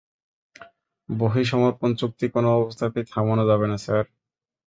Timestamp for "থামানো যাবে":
3.11-3.65